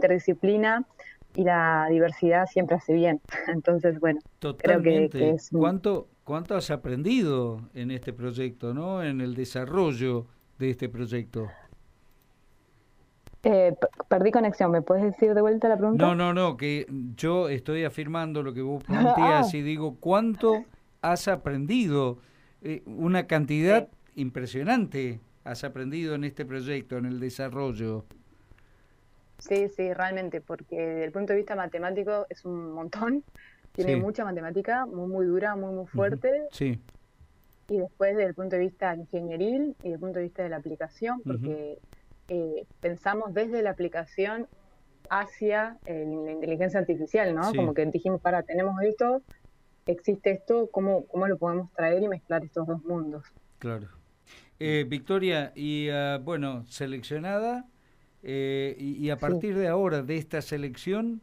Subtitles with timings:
[0.00, 0.84] interdisciplina
[1.36, 3.20] y la diversidad siempre hace bien.
[3.48, 4.20] Entonces, bueno,
[4.58, 5.50] creo que, es...
[5.52, 9.02] ¿Cuánto, ¿Cuánto has aprendido en este proyecto, no?
[9.02, 10.26] En el desarrollo
[10.58, 11.48] de este proyecto.
[13.42, 13.74] Eh,
[14.08, 16.04] perdí conexión, ¿me puedes decir de vuelta la pregunta?
[16.04, 16.86] No, no, no, que
[17.16, 20.64] yo estoy afirmando lo que vos planteas y digo, ¿cuánto
[21.00, 22.18] has aprendido?
[22.62, 28.04] Eh, una cantidad impresionante has aprendido en este proyecto, en el desarrollo.
[29.40, 33.24] Sí, sí, realmente, porque desde el punto de vista matemático es un montón.
[33.72, 36.48] Tiene mucha matemática, muy, muy dura, muy, muy fuerte.
[36.50, 36.78] Sí.
[37.68, 40.48] Y después desde el punto de vista ingenieril y desde el punto de vista de
[40.48, 41.78] la aplicación, porque
[42.28, 44.48] eh, pensamos desde la aplicación
[45.08, 47.52] hacia eh, la inteligencia artificial, ¿no?
[47.54, 49.22] Como que dijimos, para, tenemos esto,
[49.86, 53.24] existe esto, ¿cómo, ¿cómo lo podemos traer y mezclar estos dos mundos?
[53.58, 53.88] Claro.
[54.58, 57.64] Eh, Victoria, y ah, bueno, seleccionada,
[58.22, 61.20] eh, y, a partir de ahora, de esta selección,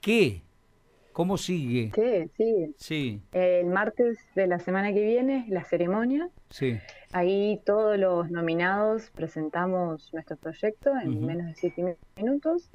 [0.00, 0.42] ¿qué?
[1.12, 1.90] ¿Cómo sigue?
[1.94, 2.28] ¿Qué?
[2.36, 2.74] Sí.
[2.76, 3.22] sí.
[3.32, 6.28] el martes de la semana que viene, la ceremonia.
[6.50, 6.76] Sí.
[7.12, 12.70] Ahí todos los nominados presentamos nuestro proyecto en menos de siete minutos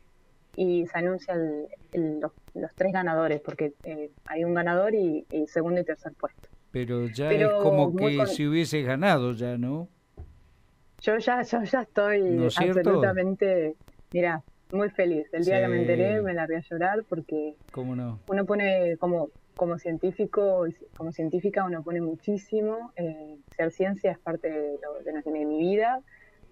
[0.55, 2.31] y se anuncian los,
[2.75, 6.49] tres ganadores, porque eh, hay un ganador y, segundo y tercer puesto.
[6.71, 9.89] Pero ya es como que si hubiese ganado ya, ¿no?
[11.01, 13.75] Yo ya, yo ya estoy absolutamente,
[14.11, 15.27] mira, muy feliz.
[15.33, 18.19] El día que me enteré me largué a llorar porque ¿Cómo no?
[18.27, 22.93] uno pone como como científico, como científica uno pone muchísimo.
[22.95, 26.01] Eh, ser ciencia es parte de, de, mi vida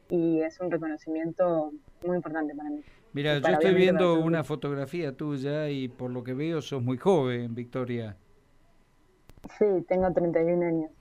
[0.09, 1.71] y es un reconocimiento
[2.05, 2.81] muy importante para mí.
[3.13, 7.55] Mira, yo estoy viendo una fotografía tuya y por lo que veo sos muy joven,
[7.55, 8.17] Victoria.
[9.57, 10.91] Sí, tengo 31 años.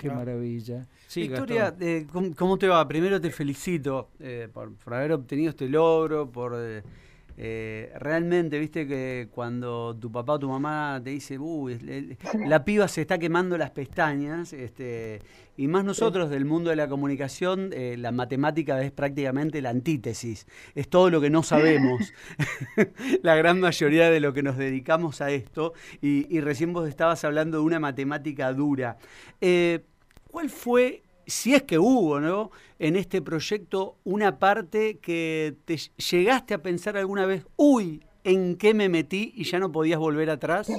[0.00, 0.86] Ah, qué maravilla.
[1.14, 2.06] Victoria, eh,
[2.36, 2.86] ¿cómo, te va?
[2.88, 6.54] Primero te felicito eh, por, haber obtenido este logro, por
[7.42, 11.78] eh, realmente, viste que cuando tu papá o tu mamá te dice, uy,
[12.46, 15.22] la piba se está quemando las pestañas, este,
[15.56, 20.46] y más nosotros del mundo de la comunicación, eh, la matemática es prácticamente la antítesis,
[20.74, 22.12] es todo lo que no sabemos,
[23.22, 25.72] la gran mayoría de lo que nos dedicamos a esto,
[26.02, 28.98] y, recién vos estabas hablando de una matemática dura.
[29.40, 29.86] Eh,
[30.30, 32.50] ¿Cuál fue si es que hubo, ¿no?
[32.78, 38.74] En este proyecto una parte que te llegaste a pensar alguna vez, uy, ¿en qué
[38.74, 40.70] me metí y ya no podías volver atrás?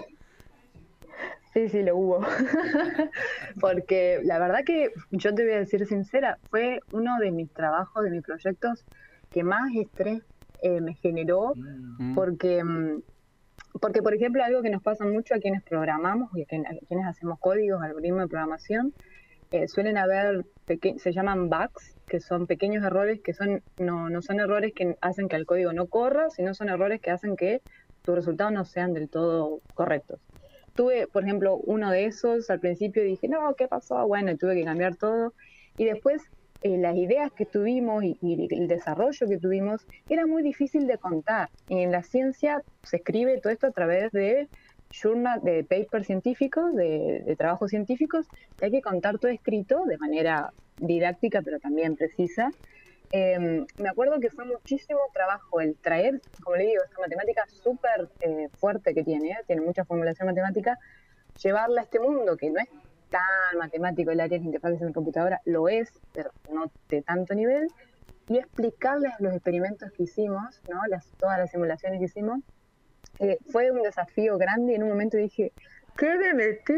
[1.53, 2.21] Sí, sí, lo hubo.
[3.59, 8.03] Porque la verdad que yo te voy a decir sincera, fue uno de mis trabajos,
[8.03, 8.85] de mis proyectos
[9.31, 10.21] que más estrés
[10.61, 12.15] eh, me generó, mm.
[12.15, 13.01] porque, mm,
[13.79, 17.39] porque, por ejemplo, algo que nos pasa mucho a quienes programamos y a quienes hacemos
[17.39, 18.93] códigos, algoritmos de programación,
[19.51, 20.45] eh, suelen haber,
[20.97, 25.27] se llaman bugs, que son pequeños errores que son no, no son errores que hacen
[25.29, 27.61] que el código no corra, sino son errores que hacen que
[28.01, 30.19] tus resultados no sean del todo correctos.
[30.73, 34.07] Tuve, por ejemplo, uno de esos al principio y dije, no, ¿qué pasó?
[34.07, 35.33] Bueno, y tuve que cambiar todo.
[35.77, 36.21] Y después
[36.63, 41.49] eh, las ideas que tuvimos y, el desarrollo que tuvimos era muy difícil de contar.
[41.67, 44.47] Y en la ciencia se escribe todo esto a través de
[44.91, 50.53] journal, de papers científicos, de, trabajos científicos, que hay que contar todo escrito de manera
[50.77, 52.51] didáctica, pero también precisa.
[53.11, 58.09] Em, me acuerdo que fue muchísimo trabajo el traer, como le digo, esta matemática súper
[58.21, 59.37] eh, fuerte que tiene, ¿eh?
[59.47, 60.79] tiene mucha formulación matemática,
[61.41, 62.69] llevarla a este mundo que no es
[63.09, 67.67] tan matemático el área de interfaces en computadora, lo es, pero no de tanto nivel,
[68.29, 70.79] y explicarles los experimentos que hicimos, ¿no?
[70.87, 72.39] las, todas las simulaciones que hicimos,
[73.21, 75.53] eh, fue un desafío grande y en un momento dije,
[75.95, 76.73] ¿qué me metí?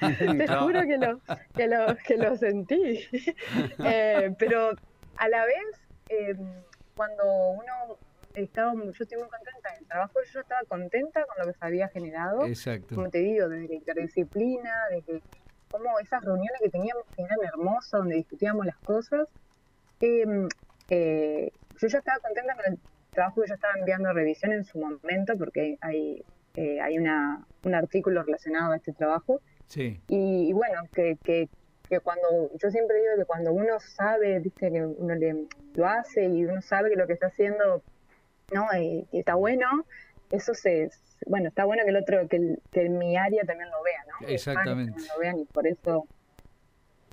[0.38, 1.20] Te juro que lo,
[1.54, 3.06] que lo, que lo sentí.
[3.84, 4.70] Eh, pero
[5.16, 6.38] a la vez, em,
[6.96, 7.98] cuando uno
[8.34, 11.66] estaba, yo estoy muy contenta en el trabajo, yo estaba contenta con lo que se
[11.66, 12.46] había generado.
[12.46, 12.94] Exacto.
[12.94, 15.22] Como te digo, desde la interdisciplina, desde
[15.70, 19.28] cómo esas reuniones que teníamos que eran hermosas, donde discutíamos las cosas.
[20.00, 20.48] Em,
[20.88, 22.78] eh, yo ya estaba contenta con el
[23.10, 26.24] trabajo que yo estaba enviando a revisión en su momento, porque hay,
[26.54, 29.40] eh, hay una, un artículo relacionado a este trabajo.
[29.66, 30.00] Sí.
[30.08, 31.48] Y, bueno, que, que,
[31.88, 36.24] que, cuando, yo siempre digo que cuando uno sabe, viste, que uno le, lo hace
[36.24, 37.82] y uno sabe que lo que está haciendo,
[38.52, 38.66] ¿no?
[38.78, 39.84] Y, está bueno,
[40.30, 40.90] eso se,
[41.26, 44.28] bueno, está bueno que el otro, que, que mi área también lo vea, ¿no?
[44.28, 45.00] Exactamente.
[45.14, 46.06] lo vean y por eso,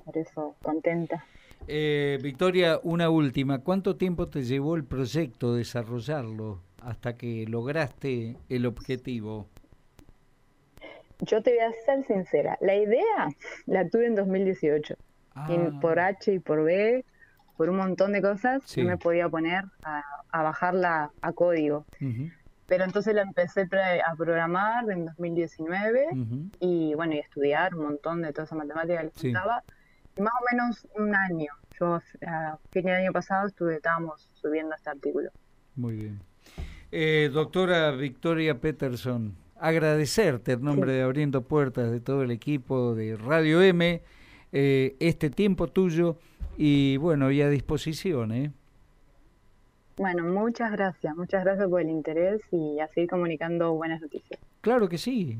[0.04, 1.24] por eso contenta.
[1.66, 3.58] Eh, Victoria, una última.
[3.58, 9.48] ¿Cuánto tiempo te llevó el proyecto desarrollarlo hasta que lograste el objetivo?
[11.20, 12.56] Yo te voy a ser sincera.
[12.60, 13.28] La idea
[13.66, 14.94] la tuve en 2018.
[15.34, 15.78] Ah.
[15.80, 17.04] por H y por B
[17.58, 20.02] por un montón de cosas, no me podía poner a,
[20.32, 21.84] bajarla a código.
[22.66, 23.62] Pero entonces la empecé
[24.06, 26.06] a programar en 2019
[26.60, 29.28] y bueno, y estudiar un montón de toda esa matemática que sí.
[29.28, 29.32] Y
[30.20, 31.52] más o menos un año.
[31.78, 35.30] Yo a fin del año pasado estuve, estábamos subiendo este artículo.
[35.76, 36.20] Muy bien.
[36.90, 43.16] Eh, doctora Victoria Peterson, agradecerte en nombre de Abriendo Puertas de todo el equipo de
[43.16, 44.02] Radio M
[44.52, 46.16] eh, este tiempo tuyo
[46.56, 48.32] y bueno, y a disposición.
[48.32, 48.52] ¿eh?
[49.96, 54.40] Bueno, muchas gracias, muchas gracias por el interés y a seguir comunicando buenas noticias.
[54.60, 55.38] Claro que sí,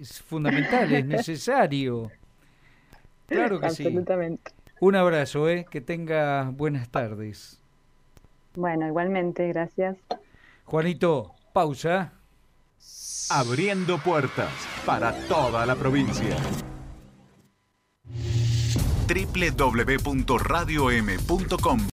[0.00, 2.10] es fundamental, es necesario.
[3.28, 4.50] Claro que Absolutamente.
[4.50, 4.56] sí.
[4.80, 5.66] Un abrazo, ¿eh?
[5.70, 7.60] que tenga buenas tardes.
[8.54, 9.96] Bueno, igualmente, gracias.
[10.64, 12.12] Juanito, pausa.
[13.30, 14.50] Abriendo puertas
[14.86, 16.34] para toda la provincia.
[19.08, 21.78] www.radiom.com